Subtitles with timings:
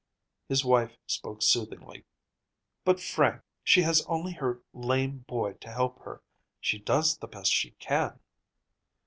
[0.49, 2.05] His wife spoke soothingly.
[2.85, 6.23] "But, Frank, she has only her lame boy to help her.
[6.59, 8.19] She does the best she can."